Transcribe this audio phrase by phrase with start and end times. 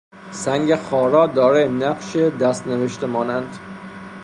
[0.31, 3.57] سنگ خارا دارای نقش دستنوشته مانند